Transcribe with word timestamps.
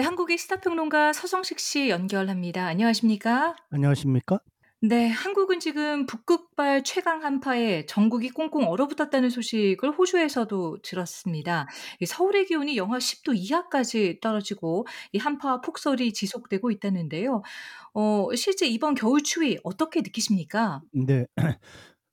네, 0.00 0.04
한국의 0.04 0.38
시사평론가 0.38 1.12
서정식 1.12 1.58
씨 1.60 1.90
연결합니다. 1.90 2.64
안녕하십니까? 2.64 3.54
안녕하십니까? 3.68 4.40
네, 4.80 5.08
한국은 5.08 5.60
지금 5.60 6.06
북극발 6.06 6.84
최강 6.84 7.22
한파에 7.22 7.84
전국이 7.84 8.30
꽁꽁 8.30 8.66
얼어붙었다는 8.66 9.28
소식을 9.28 9.90
호주에서도 9.90 10.78
들었습니다. 10.80 11.68
서울의 12.06 12.46
기온이 12.46 12.78
영하 12.78 12.96
10도 12.96 13.34
이하까지 13.36 14.20
떨어지고 14.22 14.86
이 15.12 15.18
한파 15.18 15.60
폭설이 15.60 16.14
지속되고 16.14 16.70
있다는데요. 16.70 17.42
어, 17.92 18.28
실제 18.36 18.66
이번 18.66 18.94
겨울 18.94 19.22
추위 19.22 19.58
어떻게 19.64 20.00
느끼십니까? 20.00 20.80
네. 20.94 21.26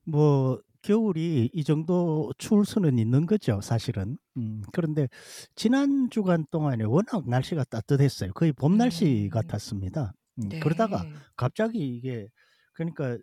뭐 0.04 0.60
겨울이 0.88 1.50
이 1.52 1.64
정도 1.64 2.32
추울 2.38 2.64
수는 2.64 2.98
있는 2.98 3.26
거죠, 3.26 3.60
사실은. 3.60 4.16
음 4.38 4.62
그런데 4.72 5.06
지난 5.54 6.08
주간 6.08 6.46
동안에 6.50 6.84
워낙 6.84 7.28
날씨가 7.28 7.64
따뜻했어요. 7.64 8.32
거의 8.32 8.52
봄 8.52 8.78
날씨 8.78 9.24
음, 9.26 9.30
같았습니다. 9.30 10.14
음 10.42 10.48
그러다가 10.60 11.02
네. 11.02 11.12
갑자기 11.36 11.78
이게 11.94 12.28
그러니까 12.72 13.18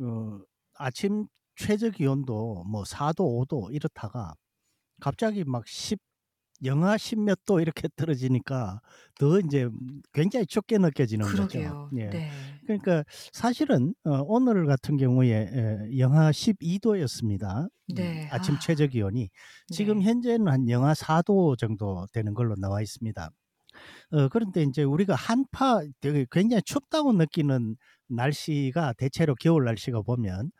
어 0.00 0.40
아침 0.74 1.26
최저 1.56 1.90
기온도 1.90 2.62
뭐 2.64 2.84
4 2.84 3.12
도, 3.12 3.24
5도 3.24 3.70
이렇다가 3.74 4.34
갑자기 5.00 5.42
막 5.44 5.66
10 5.66 5.98
영하 6.64 6.96
10몇도 6.96 7.60
이렇게 7.60 7.88
떨어지니까 7.96 8.80
더 9.18 9.40
인제 9.40 9.68
굉장히 10.12 10.46
춥게 10.46 10.78
느껴지는 10.78 11.34
거죠. 11.36 11.60
그러게요. 11.62 11.92
예. 11.96 12.10
네. 12.10 12.60
그러니까 12.66 13.04
사실은 13.32 13.94
어 14.04 14.20
오늘 14.26 14.66
같은 14.66 14.96
경우에 14.96 15.28
에 15.32 15.98
영하 15.98 16.32
12 16.32 16.78
도였습니다. 16.80 17.68
음 17.92 17.94
네. 17.94 18.28
아침 18.28 18.56
아, 18.56 18.58
최저 18.58 18.86
기온이. 18.86 19.30
지금 19.70 20.00
네. 20.00 20.02
현재는 20.02 20.48
한 20.48 20.68
영하 20.68 20.94
4도 20.94 21.56
정도 21.56 22.06
되는 22.12 22.34
걸로 22.34 22.54
나와 22.56 22.82
있습니다. 22.82 23.30
어 24.12 24.28
그런데 24.28 24.62
인제 24.62 24.82
우리가 24.84 25.14
한파 25.14 25.82
되게 26.00 26.26
굉장히 26.30 26.62
춥다고 26.64 27.12
느끼는 27.12 27.76
날씨가 28.08 28.94
대체로 28.98 29.34
겨울 29.40 29.64
날씨가 29.64 30.02
보면 30.02 30.50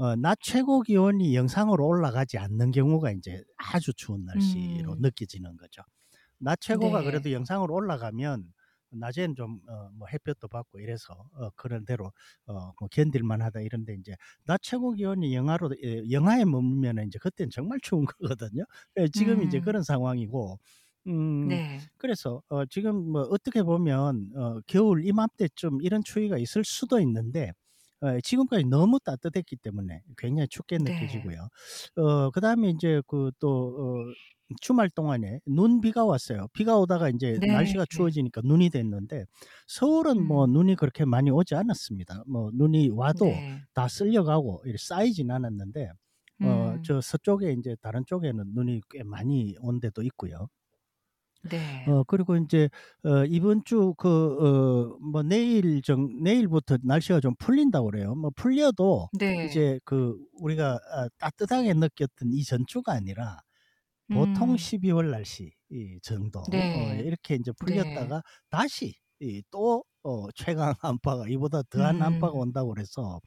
어 0.00 0.16
낮 0.16 0.38
최고 0.40 0.82
기온이 0.82 1.34
영상으로 1.36 1.86
올라가지 1.86 2.38
않는 2.38 2.70
경우가 2.72 3.10
인제 3.12 3.44
아주 3.56 3.92
추운 3.94 4.24
날씨로 4.24 4.94
음, 4.94 5.00
느껴지는 5.00 5.56
거죠. 5.56 5.82
낮 6.38 6.60
최고가 6.60 7.02
네. 7.02 7.04
그래도 7.04 7.32
영상으로 7.32 7.74
올라가면 7.74 8.52
낮에는 8.92 9.34
좀 9.36 9.60
어 9.68 9.90
뭐 9.94 10.08
햇볕도 10.08 10.48
받고 10.48 10.80
이래서 10.80 11.14
어 11.34 11.50
그런 11.56 11.84
대로 11.84 12.12
어 12.46 12.72
뭐 12.80 12.88
'견딜 12.90 13.22
만하다.' 13.24 13.60
이런데 13.62 13.94
인제 13.94 14.16
낮 14.46 14.60
최고 14.62 14.92
기온이 14.92 15.34
영하로 15.34 15.70
예 15.84 16.02
영하에 16.10 16.44
머물면은 16.46 17.04
인제 17.04 17.18
그때는 17.20 17.50
정말 17.50 17.78
추운 17.82 18.04
거거든요. 18.06 18.64
예 18.98 19.08
지금 19.08 19.42
음, 19.42 19.62
그런 19.62 19.82
상황이고 19.84 20.58
음 21.08 21.58
네. 21.58 21.90
그래서 21.98 22.42
어 22.48 22.66
지금 22.66 22.96
뭐 23.12 23.22
어떻게 23.22 23.62
보면 23.62 24.32
어 24.36 24.60
겨울 24.66 25.04
이맘때쯤 25.06 25.82
이런 25.82 26.02
추위가 26.04 26.38
있을 26.38 26.64
수도 26.64 27.00
있는데 27.00 27.52
어 28.02 28.20
지금까지 28.22 28.64
너무 28.66 28.98
따뜻했기 29.00 29.56
때문에 29.56 30.02
굉장히 30.18 30.48
춥게 30.48 30.78
네. 30.78 30.80
느껴지고요. 30.80 31.48
어 31.96 32.30
그 32.32 32.40
다음에 32.40 32.70
인제 32.70 33.02
그또 33.06 33.50
어 34.08 34.14
주말 34.60 34.90
동안에 34.90 35.40
눈 35.46 35.80
비가 35.80 36.04
왔어요. 36.04 36.48
비가 36.54 36.76
오다가 36.78 37.08
인제 37.10 37.40
네. 37.40 37.46
날씨가 37.46 37.86
추워지니까 37.90 38.40
눈이 38.44 38.70
됐는데 38.70 39.26
서울은 39.68 40.26
뭐 40.26 40.46
음. 40.46 40.48
눈이 40.48 40.76
그렇게 40.76 41.04
많이 41.04 41.30
오지 41.30 41.54
않았습니다. 41.54 42.24
뭐 42.26 42.50
눈이 42.54 42.90
와도 42.90 43.42
네. 43.42 43.64
다 43.74 43.86
쓸려가고 43.88 44.64
쌓이진 44.78 45.30
않았는데 45.30 45.90
어 46.42 46.74
음. 46.74 46.80
저 46.82 47.00
서쪽에 47.00 47.52
인제 47.52 47.76
다른 47.82 48.04
쪽에는 48.06 48.44
눈이 48.54 48.80
꽤 48.90 49.02
많이 49.04 49.56
온 49.60 49.78
데도 49.80 50.02
있고요. 50.04 50.48
네. 51.42 51.92
어 51.92 52.04
그리고 52.04 52.36
인제 52.36 52.68
어 53.04 53.24
이번 53.26 53.64
주 53.64 53.94
그 53.96 54.08
어 54.08 54.98
뭐 55.00 55.22
내일 55.22 55.82
정 55.82 56.22
내일부터 56.22 56.78
날씨가 56.82 57.20
좀 57.20 57.34
풀린다고 57.38 57.90
그래요. 57.90 58.14
뭐 58.14 58.30
풀려도 58.36 59.08
네. 59.12 59.36
이제 59.40 59.80
그 59.84 60.18
우리가 60.34 60.78
아 60.92 61.08
따뜻하게 61.18 61.72
느꼈던 61.74 62.32
이 62.32 62.44
전주가 62.44 62.92
아니라 62.92 63.38
보통 64.10 64.56
음. 64.56 64.58
12월 64.58 65.10
날씨 65.10 65.52
이 65.70 66.00
정도 66.02 66.40
어 66.72 66.92
네. 66.92 67.04
이렇게 67.04 67.36
인제 67.36 67.52
네. 67.60 68.14
풀렸다가 68.14 68.22
다시 68.50 68.96
이 69.20 69.42
또 69.50 69.84
어 70.02 70.30
최강 70.34 70.72
한파가 70.80 71.28
이보다 71.28 71.62
더한 71.68 72.00
한파가 72.00 72.32
음. 72.32 72.38
온다고 72.38 72.70
그래서 72.72 73.20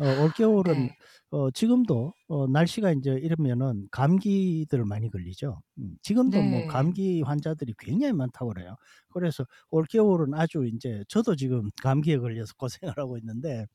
어 0.00 0.06
올겨울은 0.10 0.88
네. 0.88 0.96
어 1.30 1.50
지금도 1.52 2.14
어 2.28 2.46
날씨가 2.48 2.90
인제 2.92 3.12
이러면은 3.22 3.88
감기들 3.92 4.84
많이 4.86 5.10
걸리죠. 5.10 5.60
음 5.78 5.96
지금도 6.02 6.42
뭐 6.44 6.62
네. 6.62 6.66
감기 6.66 7.22
환자들이 7.22 7.74
굉장히 7.78 8.12
많다고 8.14 8.48
그래요. 8.54 8.76
그래서 9.10 9.44
올겨울은 9.70 10.34
아주 10.34 10.64
인제 10.66 11.04
저도 11.08 11.36
지금 11.36 11.70
감기에 11.82 12.18
걸려서 12.18 12.54
고생을 12.58 12.94
하고 12.98 13.18
있는데 13.18 13.66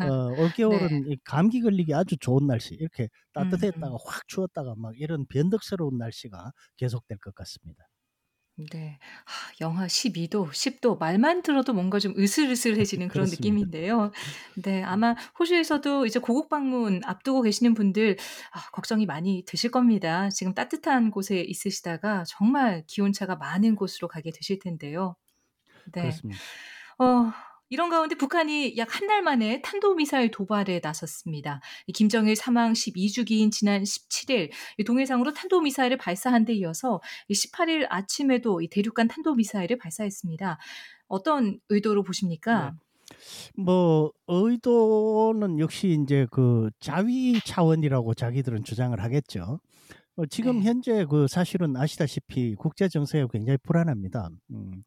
어 0.00 0.08
네. 0.68 0.78
올겨울은 0.88 1.06
이 1.08 1.16
감기 1.24 1.62
걸리기 1.62 1.94
아주 1.94 2.16
좋은 2.18 2.46
날씨 2.46 2.74
이렇게 2.76 3.08
음. 3.38 3.66
따뜻했다가 3.72 3.96
확 4.06 4.28
추웠다가 4.28 4.74
막 4.78 4.94
이런 4.98 5.26
변덕스러운 5.26 5.98
날씨가 5.98 6.52
계속될 6.78 7.18
것 7.18 7.34
같습니다. 7.34 7.88
네. 8.72 8.98
하, 9.26 9.52
영하 9.60 9.86
12 9.86 10.28
도, 10.28 10.50
10 10.52 10.80
도 10.80 10.96
말만 10.96 11.42
들어도 11.42 11.74
뭔가 11.74 11.98
좀 11.98 12.14
으슬으슬해지는 12.16 13.08
그런 13.08 13.28
그렇습니다. 13.28 13.30
느낌인데요. 13.30 14.12
네. 14.54 14.82
아마 14.82 15.14
호주에서도 15.38 16.06
이제 16.06 16.18
고국 16.20 16.48
방문 16.48 17.02
앞두고 17.04 17.42
계시는 17.42 17.74
분들 17.74 18.16
아 18.52 18.70
걱정이 18.70 19.04
많이 19.04 19.44
되실 19.46 19.70
겁니다. 19.70 20.30
지금 20.30 20.54
따뜻한 20.54 21.10
곳에 21.10 21.40
있으시다가 21.42 22.24
정말 22.26 22.84
기온차가 22.86 23.36
많은 23.36 23.76
곳으로 23.76 24.08
가게 24.08 24.30
되실 24.32 24.58
텐데요. 24.58 25.16
네. 25.92 26.02
그렇습니다. 26.02 26.46
어 26.98 27.32
이런 27.68 27.90
가운데 27.90 28.14
북한이 28.16 28.76
약 28.76 28.88
한 28.96 29.06
달 29.08 29.22
만에 29.22 29.60
탄도미사일 29.62 30.30
도발에 30.30 30.80
나섰습니다. 30.82 31.60
이 31.86 31.92
김정일 31.92 32.34
사망 32.36 32.74
12 32.74 33.10
주기인 33.12 33.50
지난 33.50 33.82
17일 33.82 34.50
이 34.78 34.84
동해상으로 34.84 35.32
탄도미사일을 35.32 35.96
발사한 35.98 36.44
데 36.44 36.54
이어서 36.54 37.00
이 37.28 37.34
18일 37.34 37.86
아침에도 37.90 38.60
이 38.62 38.68
대륙간 38.68 39.08
탄도미사일을 39.08 39.78
발사했습니다. 39.78 40.58
어떤 41.08 41.60
의도로 41.68 42.02
네. 42.02 42.06
보십니까? 42.06 42.74
뭐 43.56 44.12
의도는 44.28 45.58
역시 45.60 45.88
인제 45.90 46.26
그 46.30 46.70
자위 46.80 47.40
차원이라고 47.44 48.14
자기들은 48.14 48.64
주장을 48.64 48.98
하겠죠. 49.02 49.60
어 50.16 50.26
지금 50.26 50.60
네. 50.60 50.66
현재 50.66 51.04
그 51.08 51.26
사실은 51.28 51.76
아시다시피 51.76 52.54
국제 52.56 52.88
정세가 52.88 53.28
굉장히 53.32 53.58
불안합니다. 53.62 54.30
음 54.50 54.82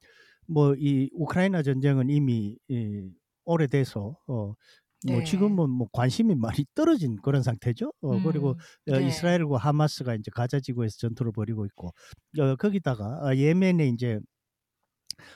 뭐 0.49 0.75
이 0.77 1.09
우크라이나 1.13 1.63
전쟁은 1.63 2.09
이미 2.09 2.57
이 2.69 3.11
오래돼서 3.45 4.17
어뭐 4.27 4.55
네. 5.01 5.15
지금은 5.23 5.69
뭐 5.69 5.87
관심이 5.93 6.35
많이 6.35 6.65
떨어진 6.75 7.15
그런 7.21 7.43
상태죠. 7.43 7.91
어 8.01 8.19
그리고 8.21 8.55
음. 8.55 8.59
어 8.91 8.99
네. 8.99 9.01
이스라엘과 9.01 9.57
하마스가 9.57 10.15
인제 10.15 10.31
가자 10.33 10.59
지구에서 10.59 10.97
전투를 10.99 11.31
벌이고 11.33 11.65
있고 11.67 11.93
어 12.39 12.55
거기다가 12.57 13.19
아 13.27 13.35
예멘에 13.35 13.87
인제 13.87 14.19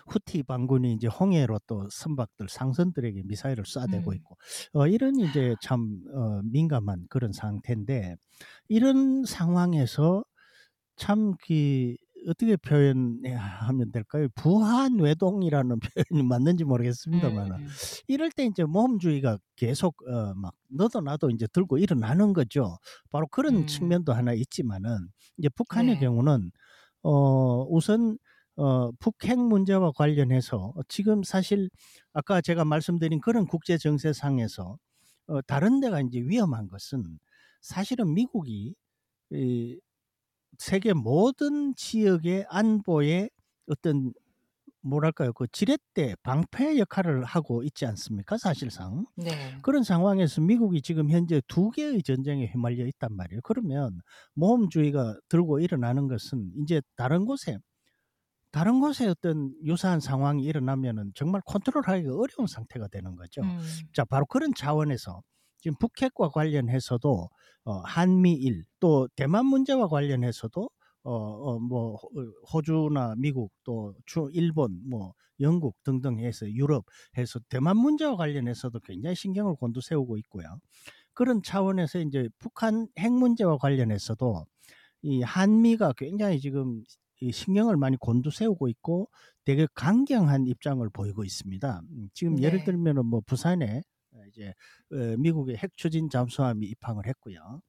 후티 0.08 0.44
반군이 0.44 0.94
이제 0.94 1.08
홍해로 1.08 1.60
또 1.68 1.88
선박들 1.90 2.48
상선들에게 2.50 3.24
미사일을 3.26 3.64
쏴대고 3.66 4.16
음. 4.16 4.16
있고 4.16 4.38
어 4.74 4.88
이런 4.88 5.20
이제 5.20 5.56
참 5.62 6.02
어 6.14 6.42
민감한 6.44 7.06
그런 7.10 7.32
상태인데 7.32 8.16
이런 8.70 9.24
상황에서 9.26 10.24
참그 10.98 11.96
어떻게 12.28 12.56
표현해야 12.58 13.40
하면 13.40 13.92
될까요? 13.92 14.28
부한 14.36 15.00
외동이라는 15.00 15.80
표현이 16.12 16.24
맞는지 16.28 16.64
모르겠습니다만은 16.64 17.58
음. 17.58 17.80
이럴 18.08 18.32
때 18.32 18.44
인제 18.46 18.64
모험주의가 18.66 19.38
계속 19.56 19.96
어 20.08 20.34
막 20.36 20.54
너도 20.70 21.02
나도 21.02 21.30
인제 21.30 21.48
들고 21.54 21.78
일어나는 21.78 22.34
거죠. 22.34 22.78
바로 23.12 23.28
그런 23.28 23.66
음. 23.66 23.66
측면도 23.66 24.14
하나 24.14 24.34
있지만은 24.34 25.10
이제 25.38 25.50
북한의 25.50 25.98
네. 25.98 25.98
경우는 25.98 26.52
어 27.04 27.64
우선 27.70 28.18
어 28.56 28.92
북핵 29.00 29.40
문제와 29.40 29.92
관련해서 29.94 30.74
지금 30.90 31.24
사실 31.24 31.70
아까 32.14 32.42
제가 32.42 32.66
말씀드린 32.66 33.20
그런 33.22 33.48
국제 33.48 33.78
정세상에서 33.78 34.78
어 35.28 35.42
다른 35.44 35.80
데가 35.82 36.00
인제 36.02 36.22
위험한 36.22 36.68
것은 36.70 37.20
사실은 37.62 38.14
미국이 38.14 38.76
이 39.32 39.80
세계 40.58 40.94
모든 40.94 41.76
지역의 41.76 42.46
안보에 42.50 43.30
어떤 43.68 44.14
뭐랄까요? 44.82 45.34
그 45.34 45.48
지렛대, 45.52 46.16
방패 46.24 46.78
역할을 46.80 47.24
하고 47.26 47.64
있지 47.64 47.86
않습니까 47.86 48.38
사실상. 48.38 49.06
네. 49.16 49.58
그런 49.64 49.84
상황에서 49.84 50.42
미국이 50.42 50.82
지금 50.82 51.10
현재 51.10 51.42
두 51.48 51.72
개의 51.72 52.04
전쟁에 52.04 52.48
휘말려 52.48 52.86
있단 52.88 53.16
말이에요. 53.16 53.42
그러면 53.44 54.00
모험주의가 54.36 55.18
들고 55.30 55.60
일어나는 55.60 56.08
것은 56.08 56.52
인제 56.58 56.82
다른 56.98 57.26
곳에 57.26 57.58
다른 58.52 58.80
곳에 58.80 59.08
어떤 59.08 59.54
유사한 59.66 60.00
상황이 60.00 60.44
일어나면은 60.44 61.12
정말 61.16 61.42
컨트롤하기가 61.46 62.14
어려운 62.16 62.48
상태가 62.48 62.88
되는 62.90 63.16
거죠. 63.16 63.42
음. 63.42 63.60
자 63.94 64.06
바로 64.06 64.26
그런 64.28 64.54
차원에서 64.56 65.22
지금 65.64 65.78
북핵과 65.80 66.30
관련해서도 66.30 67.30
어 67.66 67.74
한미일 67.86 68.66
또 68.80 69.08
대만 69.16 69.46
문제와 69.48 69.88
관련해서도 69.88 70.70
어어뭐호어 71.04 72.24
호주나 72.54 73.16
미국 73.18 73.52
또 73.64 73.96
주 74.06 74.30
일본 74.34 74.82
뭐 74.90 75.14
영국 75.40 75.76
등등 75.84 76.20
해서 76.20 76.50
유럽 76.52 76.86
해서 77.18 77.40
대만 77.50 77.78
문제와 77.78 78.16
관련해서도 78.18 78.80
굉장히 78.82 79.16
신경을 79.16 79.56
곤두세우고 79.56 80.18
있고요. 80.20 80.60
그런 81.14 81.42
차원에서 81.44 82.00
인제 82.00 82.30
북한 82.40 82.88
핵 82.98 83.12
문제와 83.14 83.58
관련해서도 83.58 84.46
이 85.04 85.22
한미가 85.22 85.94
굉장히 85.98 86.40
지금 86.40 86.84
이 87.22 87.32
신경을 87.32 87.78
많이 87.78 87.98
곤두세우고 87.98 88.70
있고 88.70 89.10
되게 89.46 89.68
강경한 89.76 90.48
입장을 90.48 90.88
보이고 90.92 91.24
있습니다. 91.24 91.82
음 91.92 92.10
지금 92.14 92.42
예를 92.42 92.60
네. 92.60 92.66
들면은 92.66 93.06
뭐 93.06 93.22
부산에 93.26 93.78
어 93.78 93.84
이제 94.34 94.54
어 94.92 95.18
미국의 95.20 95.58
핵 95.58 95.72
추진 95.78 96.10
잠수함이 96.10 96.68
입항을 96.68 97.08
했고요. 97.08 97.62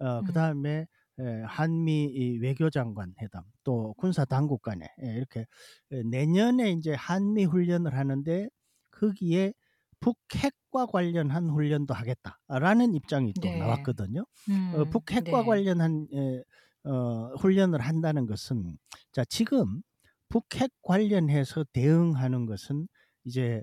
어 0.00 0.22
음. 0.22 0.24
그다음에 0.24 0.86
예 1.20 1.42
한미 1.46 2.04
이 2.06 2.38
외교장관 2.38 3.14
회담 3.22 3.44
또 3.64 3.94
군사 3.94 4.24
당국 4.24 4.62
간에 4.62 4.86
예 5.04 5.14
이렇게 5.16 5.46
예 5.92 6.02
내년에 6.04 6.70
인제 6.70 6.94
한미 6.94 7.44
훈련을 7.44 7.94
하는데 7.96 8.48
거기에 8.92 9.52
"북핵과 10.00 10.86
관련한 10.86 11.50
훈련도 11.50 11.94
하겠다."라는 11.94 12.94
입장이 12.94 13.34
또 13.40 13.52
네. 13.52 13.52
나왔거든요. 13.56 14.24
어음 14.72 14.84
북핵과 14.90 15.42
네. 15.44 15.44
관련한 15.44 16.06
예어 16.12 17.34
훈련을 17.38 17.80
한다는 17.80 18.26
것은 18.26 18.78
자 19.12 19.24
지금 19.24 19.82
북핵 20.28 20.70
관련해서 20.82 21.64
대응하는 21.72 22.46
것은 22.46 22.88
이제 23.24 23.62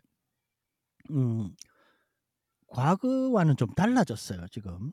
음 1.12 1.56
과거와는 2.76 3.58
좀 3.58 3.70
달라졌어요 3.76 4.48
지금. 4.52 4.92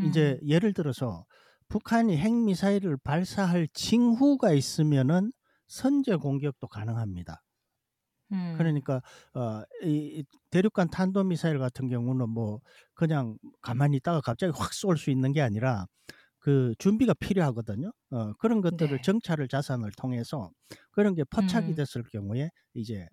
음. 0.00 0.40
예를 0.46 0.72
들어서 0.74 1.26
북한이 1.68 2.16
핵미사일을 2.18 2.96
발사할 2.98 3.68
징후가 3.74 4.52
있으면은 4.52 5.32
선제 5.66 6.16
공격도 6.16 6.68
가능합니다. 6.68 7.42
음. 8.32 8.54
그러니까 8.58 9.02
어이이 9.34 10.24
대륙간 10.50 10.90
탄도미사일 10.90 11.58
같은 11.58 11.88
경우는 11.88 12.28
뭐 12.30 12.60
그냥 12.94 13.38
가만히 13.62 13.96
있다가 13.98 14.20
갑자기 14.20 14.52
확 14.56 14.72
쏠 14.72 14.96
수 14.96 15.10
있는 15.10 15.32
게 15.32 15.40
아니라 15.42 15.86
그 16.38 16.74
준비가 16.78 17.14
필요하거든요. 17.14 17.92
어 18.12 18.32
그런 18.34 18.60
것들을 18.62 18.98
네. 18.98 19.02
정찰을 19.02 19.48
자산을 19.48 19.92
통해서 19.98 20.50
그런 20.92 21.14
게 21.14 21.24
포착이 21.24 21.72
음. 21.72 21.74
됐을 21.74 22.02
경우에 22.12 22.50
이제 22.74 23.08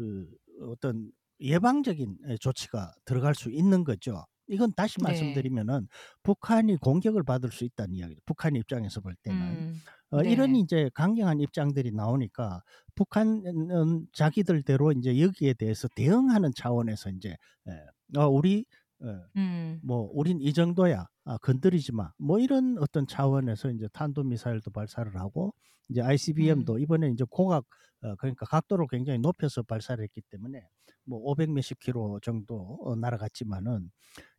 예그 0.00 0.28
어떤 0.70 1.10
예방적인 1.40 2.18
예 2.30 2.36
조치가 2.38 2.94
들어갈 3.04 3.34
수 3.34 3.50
있는 3.50 3.84
거죠. 3.84 4.24
이건 4.48 4.72
다시 4.76 5.00
네. 5.00 5.44
말씀드리면은 5.64 5.88
북한이 6.22 6.76
공격을 6.78 7.22
받을 7.24 7.50
수 7.50 7.64
있다는 7.64 7.94
이야기죠 7.96 8.20
북한 8.26 8.56
입장에서 8.56 9.00
볼 9.00 9.14
때는. 9.22 9.62
음. 9.62 9.82
어 10.12 10.22
이런 10.22 10.54
네. 10.54 10.56
인제 10.56 10.90
강경한 10.94 11.40
입장들이 11.40 11.92
나오니까 11.92 12.62
북한은 12.94 14.06
자기들대로 14.12 14.92
인제 14.92 15.20
여기에 15.20 15.54
대해서 15.54 15.88
대응하는 15.96 16.52
차원에서 16.56 17.10
인제 17.10 17.36
예어 18.16 18.28
우리 18.28 18.66
어 19.00 19.06
음. 19.36 19.84
뭐 19.84 20.10
"우린 20.14 20.40
이 20.40 20.52
정도야. 20.54 21.06
아 21.24 21.38
건드리지 21.38 21.92
마." 21.92 22.12
뭐 22.18 22.38
이런 22.38 22.76
어떤 22.78 23.06
차원에서 23.06 23.70
인제 23.70 23.88
탄도 23.92 24.24
미사일도 24.24 24.70
발사를 24.70 25.14
하고 25.20 25.54
이제 25.88 26.00
음. 26.38 26.68
ICBM도 26.68 26.78
이번에 26.78 27.08
인제 27.08 27.24
고각 27.30 27.64
어 28.02 28.14
그러니까 28.16 28.46
각도를 28.46 28.86
굉장히 28.90 29.18
높여서 29.20 29.62
발사를 29.62 30.02
했기 30.02 30.20
때문에 30.30 30.66
뭐 31.06 31.18
500 31.22 31.50
몇십 31.52 31.78
킬로 31.80 32.20
정도 32.22 32.78
어 32.82 32.96
날아갔지만은 32.96 33.90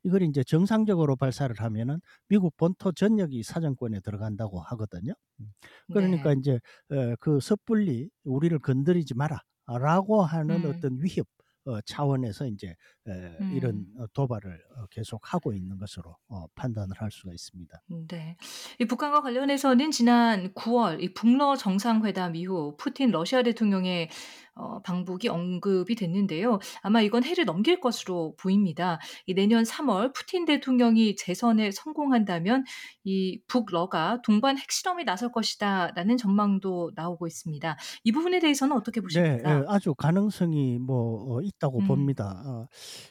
이걸 0.03 0.21
인제 0.23 0.43
정상적으로 0.45 1.15
발사를 1.17 1.55
하면은 1.59 1.99
미국 2.29 2.55
본토 2.57 2.91
전역이 2.93 3.43
사정권에 3.43 4.01
들어간다고 4.01 4.59
하거든요. 4.61 5.13
음 5.39 5.53
그러니까 5.91 6.33
네. 6.33 6.33
인제 6.33 6.59
어그 6.91 7.39
"섣불리 7.41 8.09
우리를 8.25 8.57
건드리지 8.59 9.15
마라."라고 9.15 10.23
하는 10.23 10.65
음. 10.65 10.65
어떤 10.65 10.99
위협 11.01 11.27
어 11.27 11.44
차원에서 11.85 12.45
인제 12.47 12.67
에 13.07 13.43
이런 13.49 13.85
음. 13.85 13.93
어 13.99 14.07
도발을 14.13 14.63
어 14.77 14.85
계속하고 14.87 15.53
있는 15.53 15.77
것으로 15.77 16.17
어 16.27 16.47
판단을 16.55 17.01
할 17.01 17.11
수가 17.11 17.33
있습니다. 17.33 17.81
음 17.91 18.07
네. 18.07 18.35
이 18.79 18.85
북한과 18.85 19.21
관련해서는 19.21 19.91
지난 19.91 20.53
9월 20.55 21.01
이 21.03 21.13
북러 21.13 21.55
정상회담 21.55 22.35
이후 22.35 22.75
푸틴 22.77 23.11
러시아 23.11 23.43
대통령의 23.43 24.09
어 24.55 24.81
방북이 24.81 25.27
언급이 25.29 25.95
됐는데요. 25.95 26.59
아마 26.81 27.01
이건 27.01 27.23
해를 27.23 27.45
넘길 27.45 27.79
것으로 27.79 28.35
보입니다. 28.39 28.99
이 29.25 29.33
내년 29.33 29.63
3월 29.63 30.13
푸틴 30.13 30.45
대통령이 30.45 31.15
재선에 31.17 31.71
성공한다면 31.71 32.63
이 33.03 33.41
북러가 33.47 34.21
동반 34.23 34.57
핵실험에 34.57 35.03
나설 35.03 35.31
것이다라는 35.31 36.17
전망도 36.17 36.91
나오고 36.95 37.27
있습니다. 37.27 37.77
이 38.03 38.11
부분에 38.11 38.39
대해서는 38.39 38.75
어떻게 38.75 39.01
네. 39.13 39.39
예. 39.45 39.47
보십니까? 39.47 39.63
아주 39.67 39.93
가능성이 39.95 40.79
뭐어 40.79 41.41
있다고 41.41 41.79
음. 41.79 41.87
봅니다. 41.87 42.41
어 42.45 42.67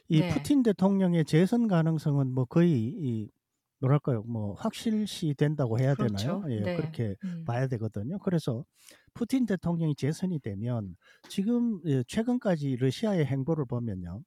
이 0.09 0.21
네. 0.21 0.29
푸틴 0.29 0.63
대통령의 0.63 1.25
재선 1.25 1.69
가능성은 1.69 2.33
뭐 2.33 2.45
거의 2.45 2.71
이 2.73 3.31
뭐랄까요? 3.81 4.23
뭐 4.23 4.55
확실시 4.55 5.35
된다고 5.35 5.79
해야 5.79 5.95
되나요? 5.95 6.41
그렇죠. 6.41 6.45
예. 6.51 6.61
네. 6.61 6.77
그렇게 6.77 7.17
음. 7.25 7.45
봐야 7.47 7.67
되거든요. 7.69 8.19
그래서 8.21 8.65
푸틴 9.15 9.47
대통령이 9.47 9.95
재선이 9.97 10.41
되면 10.41 10.97
지금 11.29 11.81
예 11.87 12.05
최근까지 12.09 12.77
러시아의 12.77 13.27
행보를 13.27 13.67
보면요. 13.67 14.23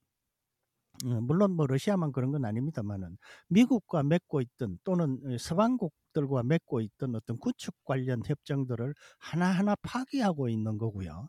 어 1.04 1.20
물론 1.20 1.52
뭐 1.52 1.66
러시아만 1.66 2.10
그런 2.12 2.32
건 2.32 2.44
아닙니다마는 2.44 3.18
미국과 3.48 4.02
맺고 4.02 4.40
있던 4.40 4.78
또는 4.84 5.20
어 5.24 5.38
서방국들과 5.38 6.42
맺고 6.42 6.80
있던 6.80 7.14
어떤 7.14 7.38
구축 7.38 7.74
관련 7.84 8.22
협정들을 8.26 8.94
하나하나 9.20 9.76
파기하고 9.82 10.48
있는 10.48 10.76
거고요. 10.78 11.28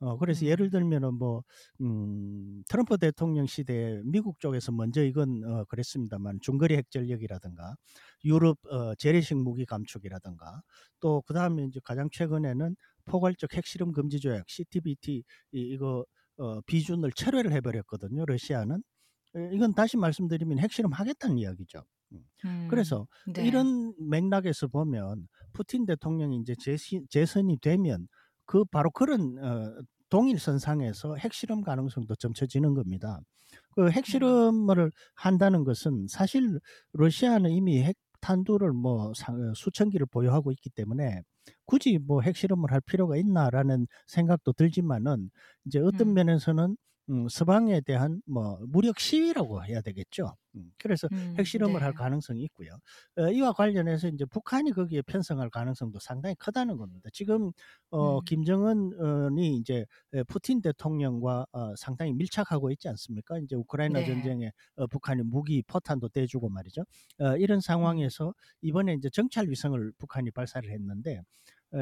어 0.00 0.18
그래서 0.18 0.46
예를 0.46 0.70
음. 0.70 0.72
들면은 0.72 1.14
뭐 1.16 1.44
음 1.82 2.62
트럼프 2.68 2.98
대통령 2.98 3.46
시대에 3.46 4.02
미국 4.04 4.40
쪽에서 4.40 4.72
먼저 4.72 5.02
이건 5.04 5.44
어 5.44 5.64
그랬습니다만 5.66 6.40
중거리 6.42 6.76
핵 6.76 6.90
전력이라든가 6.90 7.76
유럽 8.24 8.58
어 8.70 8.94
재래식 8.96 9.36
무기 9.36 9.64
감축이라든가 9.66 10.62
또 11.00 11.22
그 11.26 11.34
다음에 11.34 11.64
인제 11.64 11.80
가장 11.84 12.08
최근에는 12.10 12.76
포괄적 13.06 13.54
핵실험 13.54 13.92
금지 13.92 14.20
조약 14.20 14.48
CTBT 14.48 15.24
이 15.52 15.60
이거 15.60 16.04
어 16.38 16.60
비준을 16.62 17.12
철회를 17.12 17.52
해 17.52 17.60
버렸거든요 17.60 18.24
러시아는. 18.26 18.82
예 19.38 19.50
이건 19.54 19.74
다시 19.74 19.96
말씀드리면 19.98 20.58
핵실험 20.60 20.92
하겠다는 20.92 21.38
이야기죠. 21.38 21.84
음. 22.12 22.24
음. 22.44 22.68
그래서 22.68 23.06
네. 23.24 23.42
이런 23.46 23.94
맥락에서 24.10 24.68
보면 24.68 25.28
푸틴 25.52 25.86
대통령이 25.86 26.36
인제 26.36 26.54
재시 26.60 27.02
재선이 27.10 27.58
되면 27.60 28.08
그 28.46 28.64
바로 28.66 28.90
그런 28.90 29.38
어 29.44 29.82
동일선상에서 30.10 31.16
핵실험 31.16 31.62
가능성도 31.62 32.16
점쳐지는 32.16 32.74
겁니다. 32.74 33.20
그 33.76 33.88
음. 34.08 34.42
핵실험을 34.68 34.90
한다는 35.16 35.64
것은 35.64 36.06
사실 36.08 36.60
러시아는 36.94 37.50
이미 37.52 37.82
핵 37.82 37.96
탄두를 38.20 38.72
뭐상어 38.72 39.54
수천 39.54 39.90
기를 39.90 40.06
보유하고 40.06 40.52
있기 40.52 40.70
때문에' 40.70 41.22
굳이 41.66 41.98
뭐 41.98 42.20
핵실험을 42.22 42.72
할 42.72 42.80
필요가 42.80 43.16
있나.'라는 43.16 43.86
생각도 44.06 44.52
들지만은 44.52 45.30
이제 45.66 45.78
어떤 45.80 46.08
음. 46.08 46.14
면에서는 46.14 46.76
음 47.12 47.28
서방에 47.28 47.80
대한 47.82 48.22
뭐 48.26 48.58
무력 48.68 48.98
시위라고 49.00 49.64
해야 49.64 49.80
되겠죠. 49.82 50.36
음 50.56 50.72
그래서 50.78 51.08
음. 51.12 51.38
핵실험을 51.38 51.82
할 51.82 51.92
네. 51.92 51.94
가능성이 51.94 52.42
있고요. 52.44 52.70
어 53.18 53.28
이와 53.30 53.52
관련해서 53.52 54.08
인제 54.08 54.24
북한이 54.26 54.72
거기에 54.72 55.02
편성할 55.02 55.50
가능성도 55.50 55.98
상당히 56.00 56.34
크다는 56.36 56.76
겁니다. 56.78 57.10
지금 57.12 57.52
어 57.90 58.20
음. 58.20 58.22
김정은 58.22 58.92
이 59.38 59.46
인제 59.56 59.86
에 60.14 60.22
푸틴 60.24 60.62
대통령과 60.62 61.46
어 61.52 61.74
상당히 61.76 62.12
밀착하고 62.14 62.70
있지 62.72 62.88
않습니까? 62.88 63.38
인제 63.38 63.56
우크라이나 63.56 64.02
네. 64.02 64.04
전쟁에 64.04 64.52
어 64.76 64.86
북한이 64.86 65.22
무기 65.24 65.62
포탄도 65.66 66.08
떼주고 66.10 66.48
말이죠. 66.50 66.82
어 67.20 67.36
이런 67.36 67.60
음. 67.78 67.92
상황에서 67.92 68.34
이번에 68.62 68.94
인제 68.94 69.10
정찰 69.10 69.48
위성을 69.50 69.92
북한이 69.98 70.30
발사를 70.30 70.70
했는데 70.70 71.18
어 71.18 71.22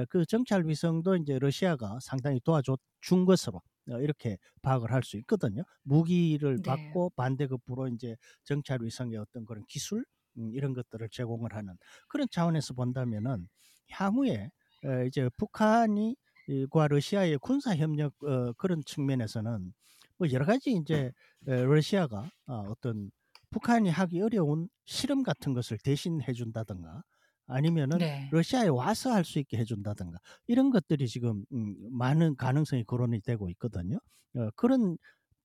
그 0.09 0.25
정찰 0.27 0.67
위성도 0.67 1.17
인제 1.17 1.39
러시아가 1.39 1.99
상당히 2.03 2.41
도와줘 2.41 2.77
준 3.01 3.25
것으로 3.25 3.61
어 3.91 3.99
이렇게 4.01 4.39
파악을 4.63 4.93
할 4.93 5.03
수 5.03 5.17
있거든요. 5.19 5.63
무기를 5.83 6.61
네. 6.63 6.65
받고 6.65 7.11
반대급부로 7.17 7.89
인제 7.89 8.17
정찰 8.45 8.79
위성의 8.83 9.17
어떤 9.19 9.45
그런 9.47 9.65
기술 9.69 10.05
음 10.39 10.53
이런 10.55 10.75
것들을 10.75 11.09
제공을 11.11 11.55
하는 11.55 11.77
그런 12.09 12.27
차원에서 12.31 12.75
본다면은 12.75 13.49
향후에 13.91 14.51
에 14.85 15.07
이제 15.07 15.29
북한이 15.37 16.17
이과 16.49 16.89
러시아의 16.89 17.39
군사 17.39 17.75
협력 17.77 18.15
어 18.25 18.53
그런 18.55 18.83
측면에서는 18.85 19.73
뭐 20.19 20.31
여러 20.33 20.45
가지 20.47 20.71
인제 20.73 21.13
에 21.49 21.63
러시아가 21.65 22.31
어 22.47 22.55
어떤 22.71 23.11
북한이 23.51 23.91
하기 23.91 24.21
어려운 24.23 24.69
실험 24.87 25.23
같은 25.23 25.53
것을 25.55 25.79
대신 25.83 26.23
해 26.23 26.33
준다든가 26.33 27.03
아니면은 27.51 27.99
네. 27.99 28.31
러시아에 28.31 28.69
와서 28.69 29.13
할 29.13 29.25
수 29.25 29.39
있게 29.39 29.59
해 29.59 29.65
준다든가 29.65 30.19
이런 30.47 30.71
것들이 30.71 31.07
지금 31.09 31.45
음 31.53 31.77
많은 31.93 32.37
가능성이 32.37 32.85
거론이 32.85 33.21
되고 33.23 33.49
있거든요. 33.51 33.99
어 34.37 34.51
그런 34.57 34.97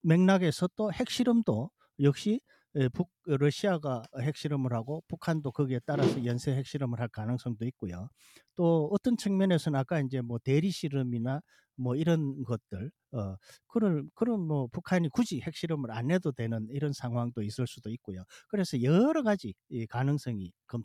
맥락에서 0.04 0.70
또 0.76 0.92
핵실험도 0.94 1.72
역시 2.02 2.42
예북 2.76 3.10
러시아가 3.26 4.04
핵실험을 4.22 4.74
하고 4.74 5.04
북한도 5.08 5.52
거기에 5.54 5.80
따라서 5.86 6.26
연쇄 6.26 6.54
핵실험을 6.56 7.00
할 7.00 7.08
가능성도 7.10 7.66
있고요. 7.68 8.10
또 8.56 8.90
어떤 8.92 9.18
측면에서는 9.18 9.80
아까 9.80 10.00
인제 10.00 10.22
뭐 10.22 10.40
대리 10.44 10.72
실험이나 10.72 11.42
뭐 11.78 11.96
이런 11.96 12.44
것들 12.44 12.92
어 13.14 13.36
그런 13.68 14.10
그런 14.16 14.42
뭐 14.42 14.68
북한이 14.68 15.10
굳이 15.10 15.42
핵실험을 15.42 15.92
안 15.92 16.12
해도 16.12 16.32
되는 16.32 16.68
이런 16.70 16.92
상황도 16.94 17.44
있을 17.44 17.66
수도 17.68 17.90
있고요. 17.92 18.24
그래서 18.50 18.82
여러 18.84 19.24
가지 19.24 19.54
이 19.70 19.86
가능성이 19.88 20.52
검어 20.68 20.84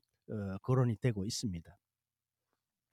거론이 0.63 0.97
되고 0.97 1.25
있습니다. 1.27 1.77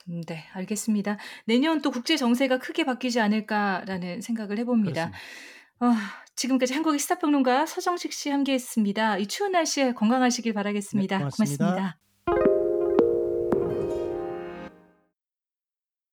음네 0.09 0.45
알겠습니다. 0.53 1.17
'내년 1.45 1.81
또 1.81 1.91
국제 1.91 2.15
정세가 2.17 2.59
크게 2.59 2.85
바뀌지 2.85 3.19
않을까.'라는 3.19 4.21
생각을 4.21 4.57
해 4.57 4.63
봅니다. 4.63 5.11
그렇습니다. 5.11 5.17
아 5.79 6.23
지금까지 6.35 6.73
한국의 6.73 6.99
시사평론가 6.99 7.65
서정식 7.65 8.13
씨 8.13 8.29
함께했습니다. 8.29 9.17
이 9.19 9.27
추운 9.27 9.51
날씨에 9.51 9.93
건강하시길 9.93 10.53
네 10.53 10.53
바라겠습니다. 10.53 11.17
고맙습니다. 11.17 11.65
고맙습니다. 11.65 12.06